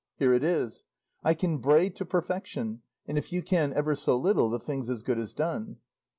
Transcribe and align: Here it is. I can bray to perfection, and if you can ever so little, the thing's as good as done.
Here 0.17 0.33
it 0.33 0.43
is. 0.43 0.83
I 1.23 1.35
can 1.35 1.59
bray 1.59 1.91
to 1.91 2.05
perfection, 2.05 2.81
and 3.07 3.19
if 3.19 3.31
you 3.31 3.43
can 3.43 3.71
ever 3.73 3.93
so 3.93 4.17
little, 4.17 4.49
the 4.49 4.57
thing's 4.57 4.89
as 4.89 5.03
good 5.03 5.19
as 5.19 5.35
done. 5.35 5.77